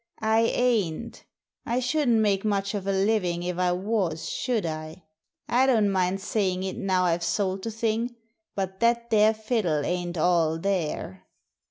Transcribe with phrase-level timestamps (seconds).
[0.19, 1.25] "I ain't
[1.63, 5.03] I shouldn't make much of a living if I was, should I?
[5.47, 8.15] I don't mind saying it now I've sold the thing,
[8.55, 11.27] but that there fiddle ain't all there."